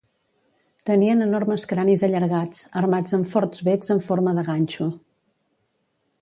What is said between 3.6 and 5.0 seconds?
becs en forma de ganxo.